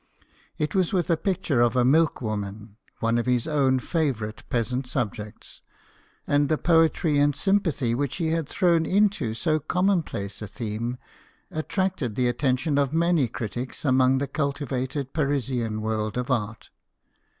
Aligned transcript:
It 0.57 0.73
was 0.73 0.93
with 0.93 1.11
a 1.11 1.15
picture 1.15 1.61
of 1.61 1.75
a 1.75 1.85
milkwoman, 1.85 2.75
one 3.01 3.19
of 3.19 3.27
his 3.27 3.47
own 3.47 3.77
favourite 3.77 4.43
peasant 4.49 4.87
subjects; 4.87 5.61
and 6.25 6.49
the 6.49 6.57
poetry 6.57 7.19
and 7.19 7.35
sympathy 7.35 7.93
which 7.93 8.15
he 8.15 8.29
had 8.31 8.49
thrown 8.49 8.87
into 8.87 9.35
so 9.35 9.59
common 9.59 10.01
place 10.01 10.41
a 10.41 10.47
theme 10.47 10.97
attracted 11.51 12.15
the 12.15 12.27
attention 12.27 12.79
of 12.79 12.93
many 12.93 13.27
critics 13.27 13.85
among 13.85 14.17
the 14.17 14.25
cultivated 14.25 15.13
Parisian 15.13 15.81
world 15.81 16.17
of 16.17 16.31
art. 16.31 16.71